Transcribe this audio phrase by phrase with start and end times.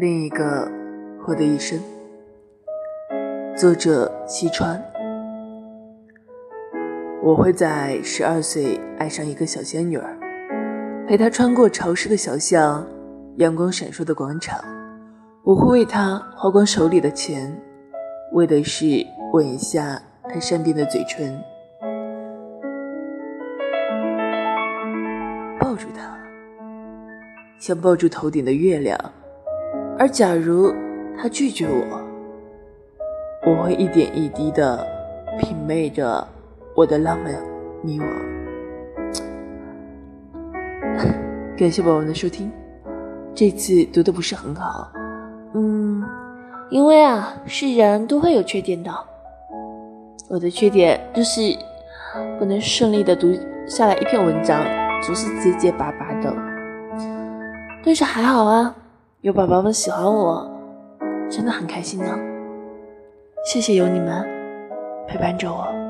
[0.00, 0.66] 另一个
[1.26, 1.78] 我的一生，
[3.54, 4.82] 作者西川。
[7.22, 10.18] 我会在十二岁爱上一个小仙女儿，
[11.06, 12.86] 陪她穿过潮湿的小巷，
[13.36, 14.58] 阳光闪烁的广场。
[15.44, 17.54] 我会为她花光手里的钱，
[18.32, 18.86] 为的是
[19.34, 20.00] 吻一下
[20.32, 21.38] 她善变的嘴唇，
[25.60, 26.18] 抱住她，
[27.58, 28.98] 像抱住头顶的月亮。
[30.00, 30.74] 而假如
[31.14, 32.00] 他拒绝我，
[33.44, 34.82] 我会一点一滴的
[35.38, 36.26] 品味着
[36.74, 37.34] 我的浪漫
[37.82, 38.06] 迷惘。
[41.54, 42.50] 感谢宝宝们的收听，
[43.34, 44.90] 这次读的不是很好，
[45.52, 46.02] 嗯，
[46.70, 48.90] 因为啊，是人都会有缺点的。
[50.30, 51.42] 我的缺点就是
[52.38, 54.64] 不能顺利的读下来一篇文章，
[55.02, 56.34] 总是结结巴巴的。
[57.84, 58.74] 但是还好啊。
[59.22, 60.50] 有宝宝们喜欢我，
[61.30, 62.18] 真的很开心呢。
[63.44, 64.26] 谢谢有你们
[65.06, 65.89] 陪伴着我。